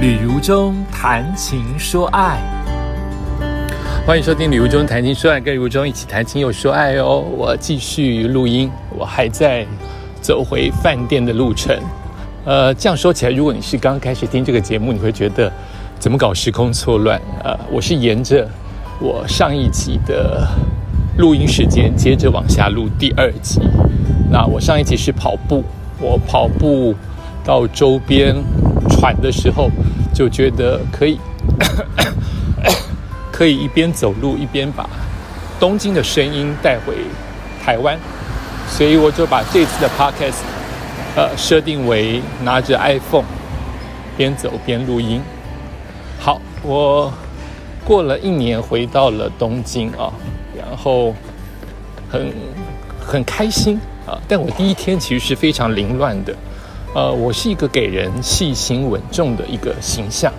[0.00, 2.40] 旅如中谈情说爱，
[4.06, 7.18] 欢迎收听《旅如中谈情说爱》，跟如中一起谈情又说爱哦。
[7.18, 9.66] 我继续录音，我还在
[10.22, 11.78] 走回饭店的路程。
[12.46, 15.52] 呃，这样说起来，如果你是刚开始听这个节目，你会觉得
[15.98, 17.20] 怎么搞时空错乱？
[17.44, 18.48] 呃，我是沿着
[19.02, 20.48] 我上一集的
[21.18, 23.60] 录音时间，接着往下录第二集。
[24.30, 25.62] 那我上一集是跑步，
[26.00, 26.94] 我跑步
[27.44, 28.34] 到周边。
[28.90, 29.70] 喘的时候，
[30.12, 31.18] 就觉得可以，
[33.32, 34.88] 可以一边走路一边把
[35.58, 36.94] 东京的声音带回
[37.64, 37.98] 台湾，
[38.68, 40.42] 所以我就把这次的 podcast
[41.16, 43.24] 呃设定为拿着 iPhone
[44.16, 45.20] 边走边录音。
[46.18, 47.12] 好，我
[47.84, 50.12] 过了一年回到了东京啊，
[50.56, 51.14] 然后
[52.10, 52.32] 很
[53.00, 56.34] 很开心啊，但我第一天其实是非常凌乱的。
[56.92, 60.32] 呃，我是一个给人细心稳重的一个形象，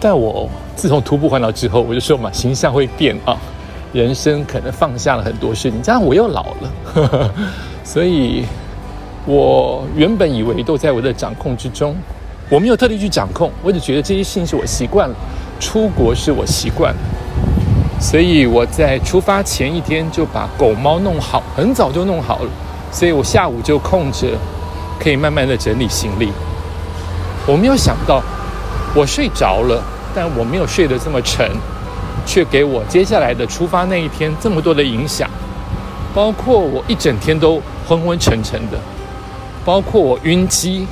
[0.00, 3.36] 但我自从徒步环岛之后，我就说嘛，形象会变啊，
[3.92, 7.32] 人生可能放下了很多事情，加上我又老了，
[7.84, 8.44] 所以
[9.24, 11.94] 我原本以为都在我的掌控之中，
[12.50, 15.14] 我没有特地去掌控，我只觉得这些事情是我习惯了，
[15.60, 17.00] 出国是我习惯了，
[18.00, 22.50] 所以我在出发前一天就把狗猫弄好，很早就弄好了，
[22.90, 24.26] 所以我下午就空着。
[24.98, 26.32] 可以慢慢的整理行李。
[27.46, 28.22] 我没有想到，
[28.94, 29.82] 我睡着了，
[30.14, 31.50] 但我没有睡得这么沉，
[32.26, 35.28] 却给我接下来的出发那一天这么多的影响。
[36.14, 38.78] 包括我一整天都昏昏沉沉的，
[39.64, 40.86] 包括我晕机，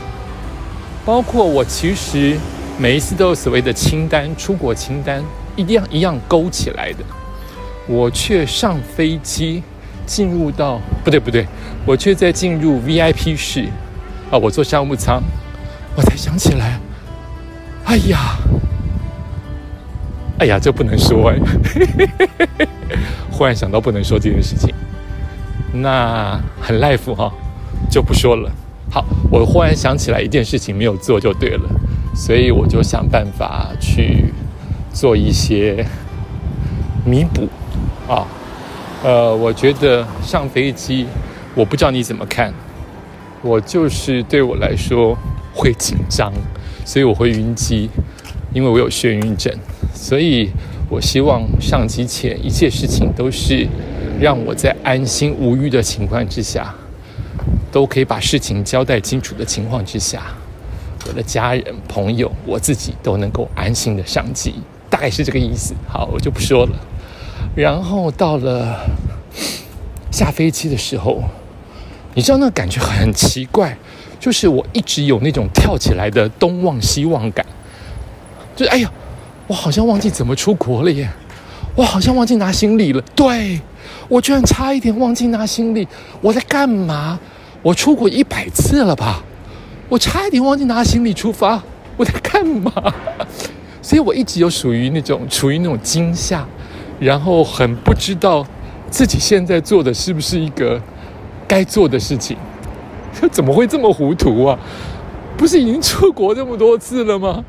[1.04, 2.38] 包括我其实
[2.78, 5.22] 每一次都有所谓的清单，出国清单
[5.56, 6.98] 一样一样勾起来的，
[7.88, 9.62] 我却上飞机
[10.04, 11.46] 进入到不对不对，
[11.84, 13.66] 我却在进入 VIP 室。
[14.30, 14.38] 啊！
[14.38, 15.22] 我坐商务舱，
[15.94, 16.80] 我才想起来，
[17.84, 18.36] 哎呀，
[20.38, 21.38] 哎呀，这不能说哎！
[23.30, 24.74] 忽然想到不能说这件事情，
[25.72, 27.32] 那很 life 哈，
[27.90, 28.50] 就不说了。
[28.90, 31.68] 好，我忽然想起来一件事情没有做就对了，
[32.14, 34.32] 所以我就想办法去
[34.92, 35.86] 做一些
[37.04, 37.48] 弥补
[38.12, 38.26] 啊。
[39.04, 41.06] 呃，我觉得上飞机，
[41.54, 42.52] 我不知道你怎么看。
[43.46, 45.16] 我就是对我来说
[45.54, 46.32] 会紧张，
[46.84, 47.88] 所以我会晕机，
[48.52, 49.56] 因为我有眩晕症，
[49.94, 50.50] 所以
[50.90, 53.68] 我希望上机前一切事情都是
[54.20, 56.74] 让我在安心无虞的情况之下，
[57.70, 60.22] 都可以把事情交代清楚的情况之下，
[61.06, 64.54] 我的家人、朋友、我自己都能够安心的上机，
[64.90, 65.72] 大概是这个意思。
[65.86, 66.72] 好，我就不说了。
[67.54, 68.76] 然后到了
[70.10, 71.22] 下飞机的时候。
[72.16, 73.76] 你知道那个感觉很奇怪，
[74.18, 77.44] 就是我一直有那种跳起来的东望西望感，
[78.56, 78.90] 就是哎呀，
[79.46, 81.06] 我好像忘记怎么出国了耶，
[81.74, 83.60] 我好像忘记拿行李了，对
[84.08, 85.86] 我居然差一点忘记拿行李，
[86.22, 87.20] 我在干嘛？
[87.60, 89.22] 我出国一百次了吧？
[89.90, 91.62] 我差一点忘记拿行李出发，
[91.98, 92.72] 我在干嘛？
[93.82, 96.48] 所以我一直有属于那种处于那种惊吓，
[96.98, 98.46] 然后很不知道
[98.90, 100.80] 自己现在做的是不是一个。
[101.46, 102.36] 该做的事情，
[103.30, 104.58] 怎么会这么糊涂啊？
[105.36, 107.44] 不是已经出国这么多次了吗？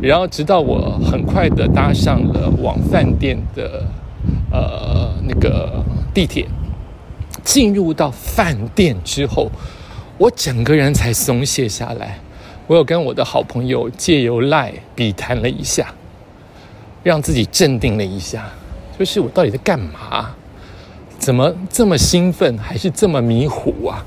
[0.00, 3.84] 然后直到我很快的搭上了往饭店的
[4.52, 6.46] 呃那个地铁，
[7.42, 9.50] 进入到饭店之后，
[10.16, 12.18] 我整个人才松懈下来。
[12.66, 15.88] 我有跟我的好朋友借由赖笔谈了一下，
[17.02, 18.48] 让自己镇定了一下，
[18.96, 20.30] 就是我到底在干嘛？
[21.20, 24.02] 怎么这么兴奋，还是这么迷糊啊？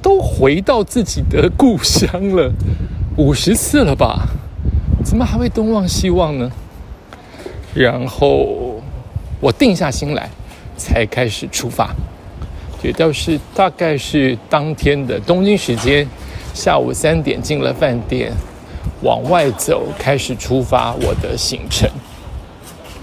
[0.00, 2.50] 都回到自己的故乡了，
[3.18, 4.26] 五十次了吧？
[5.04, 6.50] 怎么还会东望西望呢？
[7.74, 8.80] 然后
[9.40, 10.30] 我定下心来，
[10.78, 11.94] 才开始出发。
[12.82, 16.06] 也就是大概是当天的东京时间
[16.54, 18.32] 下午三点进了饭店，
[19.02, 21.86] 往外走，开始出发我的行程。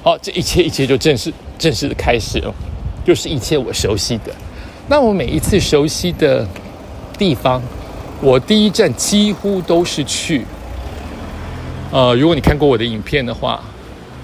[0.01, 1.31] 好，这一切一切就正式。
[1.57, 2.54] 正式的开始了，
[3.06, 4.34] 就是一切我熟悉的。
[4.88, 6.48] 那我每一次熟悉的
[7.18, 7.62] 地方，
[8.22, 10.46] 我第一站几乎都是去。
[11.92, 13.62] 呃，如果你看过我的影片的话，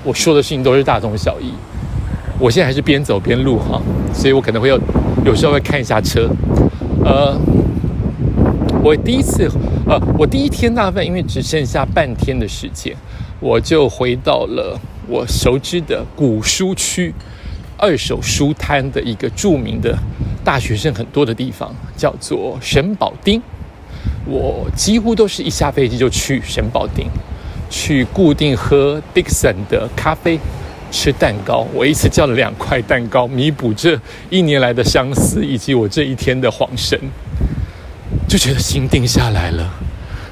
[0.03, 1.51] 我说的事情都是大同小异。
[2.39, 3.81] 我现在还是边走边录哈，
[4.13, 4.79] 所以我可能会有
[5.23, 6.29] 有时候会看一下车。
[7.05, 7.39] 呃，
[8.83, 9.49] 我第一次，
[9.87, 12.95] 呃，我第一天大部分因为只剩下半天的时间，
[13.39, 14.79] 我就回到了。
[15.11, 17.13] 我熟知的古书区、
[17.77, 19.93] 二手书摊的一个著名的
[20.41, 23.41] 大学生很多的地方，叫做神保町。
[24.25, 27.07] 我几乎都是一下飞机就去神保町，
[27.69, 30.39] 去固定喝 Dixon 的咖啡，
[30.89, 31.67] 吃蛋糕。
[31.73, 33.99] 我一次叫了两块蛋糕，弥补这
[34.29, 36.97] 一年来的相思以及我这一天的恍神，
[38.29, 39.73] 就觉得心定下来了。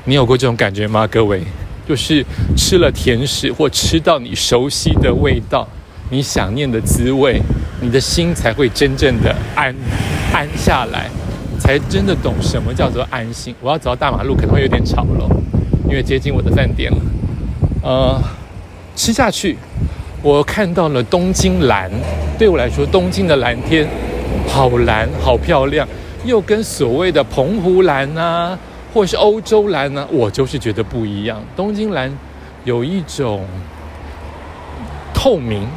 [0.06, 1.44] 你有过这种感觉吗，各位？
[1.90, 2.24] 就是
[2.56, 5.68] 吃了甜食或吃到你熟悉的味道，
[6.12, 7.42] 你想念的滋味，
[7.82, 9.74] 你的心才会真正的安
[10.32, 11.10] 安下来。
[11.60, 13.54] 才真的懂什么叫做安心。
[13.60, 15.28] 我要走到大马路可能会有点吵了，
[15.90, 16.98] 因为接近我的饭店了。
[17.82, 18.22] 呃，
[18.96, 19.58] 吃下去，
[20.22, 21.90] 我看到了东京蓝。
[22.38, 23.86] 对我来说，东京的蓝天
[24.48, 25.88] 好蓝，好漂亮，
[26.24, 28.58] 又跟所谓的澎湖蓝啊，
[28.94, 31.44] 或是欧洲蓝呢，我就是觉得不一样。
[31.56, 32.12] 东京蓝
[32.66, 33.46] 有一种
[35.14, 35.68] 透明，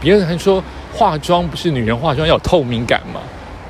[0.00, 3.20] 别人还说化妆不是女人化妆要有透明感吗？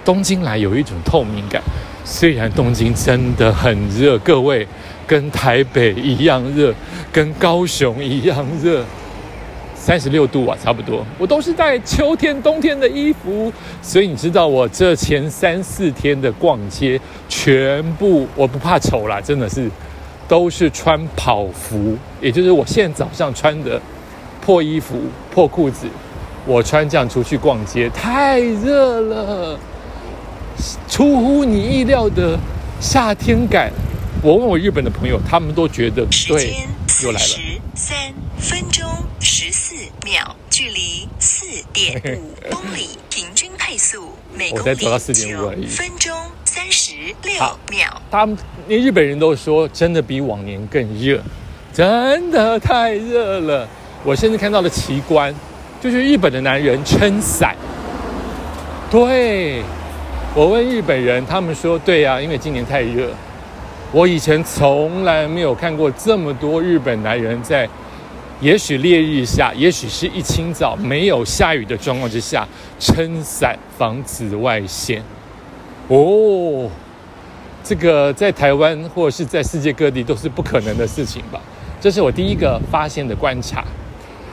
[0.05, 1.61] 东京来有一种透明感，
[2.05, 4.67] 虽然东京真的很热，各位
[5.05, 6.73] 跟台北一样热，
[7.13, 8.85] 跟高雄一样热，
[9.87, 11.07] 三十六度啊，差不多。
[11.17, 19.71] 我都是带秋天、冬天的衣服，所以你知道我这前三四天的逛街，全部我不怕丑啦，真的是
[20.27, 23.81] 都是穿跑服，也就是我现在早上穿的
[24.41, 25.01] 破衣服、
[25.33, 25.87] 破裤子，
[26.45, 29.57] 我穿这样出去逛街，太热了。
[30.89, 32.37] 出乎你意料的
[32.81, 33.71] 夏天感。
[34.21, 36.57] 我问我日本的朋友，他们都觉得对，
[37.05, 37.27] 又来了。
[37.77, 37.97] 三
[38.37, 38.85] 分钟
[39.69, 39.75] 四
[40.05, 47.35] 秒，距离四点五公里，平均配速每公里九分钟三十六
[47.69, 48.01] 秒。
[48.09, 51.21] 他们连日本人都说，真的比往年更热，
[51.73, 53.69] 真的太热了。
[54.05, 55.35] 我甚至看到了奇观，
[55.81, 57.57] 就是日本的男人撑伞。
[58.89, 59.65] 对。
[60.33, 63.11] 我问日本人，他们说：“对呀，因为今年太热。
[63.91, 67.69] 我以前从来没有看过这么多日本男人在，
[68.41, 72.47] 也许烈日下，也许是一清早没有下雨的状况之下，
[72.79, 75.03] 撑伞防紫外线。
[75.89, 76.69] 哦，
[77.65, 81.41] 这个在台湾或者是在世界各地都是不可能的事情吧？
[81.81, 83.65] 这是我第一个发现的观察。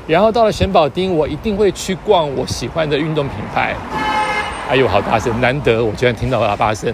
[0.06, 3.74] 然后到了神保町，我一定会去逛我喜欢的运动品牌。”
[4.70, 5.40] 哎呦，好大声！
[5.40, 6.94] 难得我居然听到喇叭声。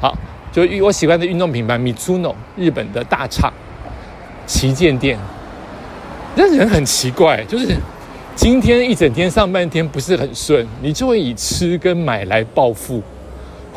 [0.00, 0.16] 好，
[0.52, 3.52] 就我喜欢的运动品牌 Mizuno，日本的大厂
[4.46, 5.18] 旗舰店。
[6.42, 7.76] 那人很奇怪，就是
[8.34, 13.02] 今天一整天上半天不是很顺，你就会以吃跟买来报复。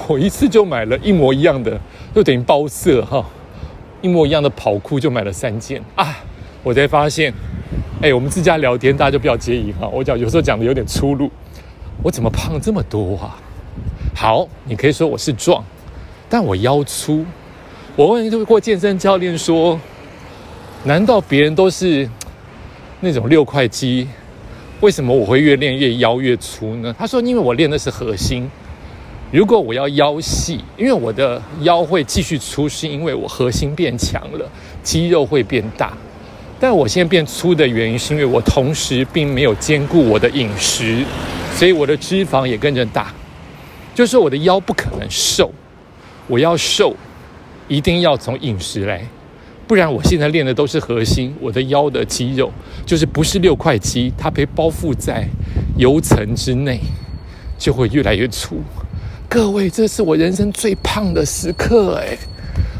[0.08, 1.78] 我一次就买了一模一样的，
[2.16, 3.26] 就等于包色哈，
[4.02, 6.24] 一模一样的跑酷就买了三件啊！
[6.64, 7.34] 我才发现，
[8.02, 9.86] 哎，我们自家聊天，大家就不要介意哈。
[9.90, 11.30] 我讲有时候讲的有点粗鲁。
[12.02, 13.36] 我怎么胖这么多啊？
[14.16, 15.62] 好，你可以说我是壮，
[16.30, 17.26] 但我腰粗。
[17.98, 19.78] 我问过健身教练说
[20.86, 22.10] ：“难道别人都是
[23.04, 24.08] 那种六块肌，
[24.80, 28.50] 为什么我会越练越腰越粗呢？”他说：“因为我练的是核心。
[29.30, 34.50] 如果我要腰细，因为我的腰会继续粗，是因为我核心变强了，
[34.82, 35.92] 肌肉会变大。
[36.60, 41.04] 但我现在变粗的原因，是因为我同时并没有兼顾我的饮食。”
[41.54, 43.14] 所以我的脂肪也跟着大，
[43.94, 45.52] 就是我的腰不可能瘦，
[46.28, 46.96] 我要瘦，
[47.68, 49.06] 一定要从饮食来，
[49.68, 52.52] 不然我现在练的都是核心，我的腰的肌肉
[52.86, 55.28] 就是不是六块肌，它被包覆在
[55.78, 56.80] 油层之内，
[57.58, 58.58] 就会越来越粗。
[59.30, 62.18] 各位，这是我人生最胖的时刻哎，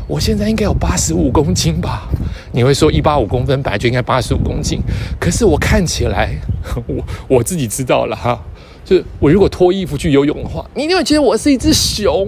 [0.08, 2.08] 我现在应该有八十五公斤吧？
[2.52, 4.80] 你会说一八五公分本来就应该八十五公斤，
[5.20, 6.36] 可是我看起来，
[6.86, 8.40] 我我自己知道了哈。
[8.86, 12.28] 就是我如果脱衣服去游泳的话，你一定会觉得我是一只熊，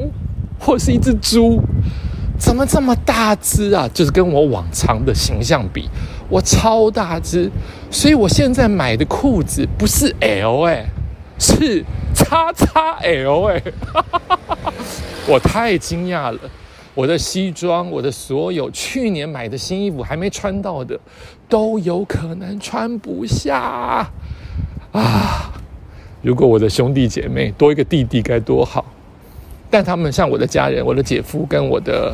[0.58, 1.62] 或是一只猪，
[2.38, 3.90] 怎么这么大只啊？
[3.94, 5.90] 就是跟我往常的形象比，
[6.30, 7.50] 我超大只，
[7.90, 10.86] 所以我现在买的裤子不是 L 哎，
[11.40, 13.62] 是叉叉 L 哎，
[15.28, 16.40] 我太惊讶了！
[16.94, 20.98] 我的西装，我的所有去年买的新衣服还没穿到的，
[21.50, 24.10] 都有可能穿不下
[24.94, 25.52] 啊！
[26.22, 28.86] 如果我的兄弟姐妹多一个弟弟该多好，
[29.70, 32.14] 但他们像我的家人，我的姐夫跟我的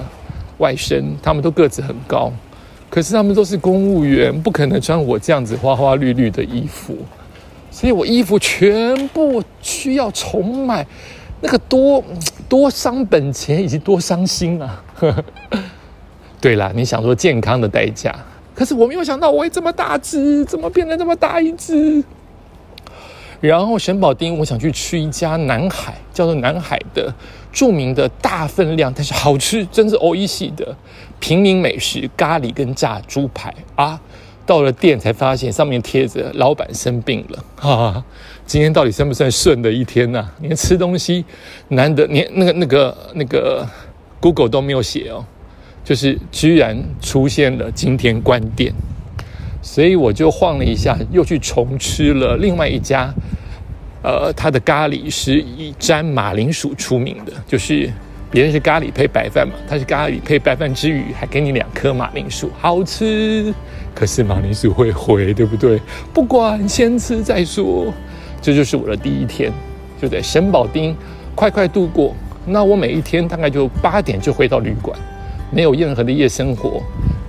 [0.58, 2.32] 外甥，他们都个子很高，
[2.90, 6.98] 可是他们都是公务员，不可能穿我这样子花花绿绿的衣服，
[7.70, 10.86] 所以我衣服全部需要重买，
[11.40, 12.04] 那个多
[12.50, 14.84] 多伤本钱以及多伤心啊！
[16.42, 18.16] 对了，你想说健康的代价，
[18.56, 22.04] 可是我没有想到我会这么大只，怎么变得这么大一只？
[23.40, 27.12] 然后神保町，我想去吃一家南海，叫做南海的
[27.52, 30.76] 著名的大分量，但是好吃，真是欧一系的
[31.20, 34.00] 平民美食咖喱跟炸猪排啊！
[34.44, 38.04] 到了店才发现上面贴着老板生病了 啊！
[38.46, 40.30] 今天到底算不算顺的一天呢？
[40.42, 41.24] 连吃东西
[41.70, 43.68] 难得，连那个那个那个
[44.20, 45.24] Google 都没有写哦，
[45.84, 48.74] 就是居然出现了今天关店。
[49.62, 53.14] 所以我就晃了一下，又去重吃了另外一家，
[54.04, 57.90] 呃，它的咖喱是以沾马铃薯出名的，就是
[58.30, 63.54] 别人是咖喱配白饭嘛，它是咖喱配白饭之余还给你两颗马铃薯，好吃。
[63.94, 65.80] 可是马铃薯会毁，对不对？
[66.14, 67.94] 不管，先吃再说。
[68.42, 69.52] 这就是我的第一天，
[70.02, 70.96] 就在神保町
[71.36, 72.16] 快快度过。
[72.46, 74.98] 那我每一天大概就八点就回到旅馆，
[75.52, 76.82] 没有任何的夜生活，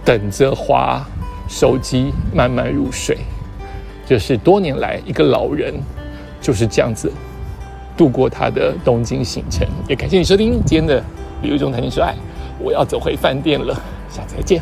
[0.05, 1.07] 等着花。
[1.49, 3.19] 手机慢慢入睡，
[4.07, 5.75] 这是多年来一个老人
[6.42, 7.11] 就是这样子
[7.96, 9.66] 度过他的东京行程。
[9.88, 11.02] 也感谢你收听今天的
[11.40, 12.14] 旅游中谈情说爱，
[12.58, 13.72] 我要走回饭店了，
[14.11, 14.61] 下次再见。